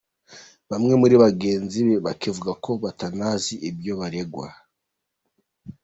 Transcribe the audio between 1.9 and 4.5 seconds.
bakavuga ko batanazi ibyo baregwa.